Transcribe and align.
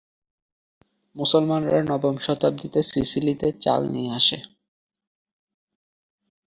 মুসলমানরা 1.15 1.79
নবম 1.83 2.15
শতাব্দীতে 2.17 2.79
সিসিলিতে 2.83 3.47
চাল 3.63 3.81
নিয়ে 3.91 4.11
আসে। 4.13 4.37